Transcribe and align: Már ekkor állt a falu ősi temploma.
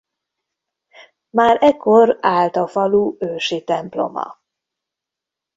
Már 1.29 1.57
ekkor 1.61 2.17
állt 2.21 2.55
a 2.55 2.67
falu 2.67 3.15
ősi 3.19 3.63
temploma. 3.63 4.37